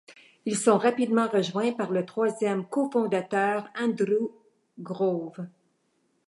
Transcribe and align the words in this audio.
Ils 0.47 0.57
sont 0.57 0.79
rapidement 0.79 1.27
rejoints 1.27 1.73
par 1.73 1.91
le 1.91 2.07
troisième 2.07 2.65
cofondateur 2.65 3.67
Andrew 3.79 4.31
Grove. 4.79 5.45